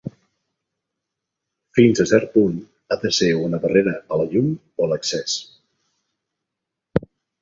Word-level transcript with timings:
Fins 1.79 2.01
a 2.03 2.07
cert 2.11 2.25
punt, 2.37 2.57
ha 2.89 2.97
de 3.03 3.11
ser 3.19 3.29
una 3.49 3.59
barrera 3.67 3.93
a 4.15 4.19
la 4.23 4.27
llum 4.33 4.49
o 4.55 4.89
l'accés. 4.95 5.37